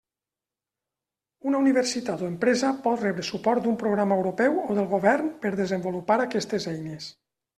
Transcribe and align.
Una 1.49 1.59
universitat 1.65 2.23
o 2.23 2.29
empresa 2.29 2.71
pot 2.87 3.03
rebre 3.03 3.27
suport 3.29 3.67
d'un 3.67 3.77
programa 3.85 4.17
europeu 4.23 4.57
o 4.63 4.79
del 4.81 4.89
Govern 4.97 5.31
per 5.45 5.53
desenvolupar 5.63 6.17
aquestes 6.27 6.69
eines. 6.75 7.13